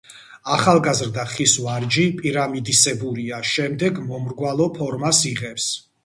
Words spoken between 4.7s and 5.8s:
ფორმას იღებს.